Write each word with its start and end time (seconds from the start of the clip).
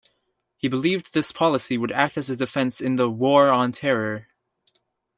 He 0.57 0.67
believed 0.67 1.13
this 1.13 1.31
policy 1.31 1.77
would 1.77 1.91
act 1.91 2.17
as 2.17 2.27
a 2.31 2.35
defence 2.35 2.81
in 2.81 2.95
the 2.95 3.07
"war 3.07 3.51
on 3.51 3.71
terror". 3.71 4.29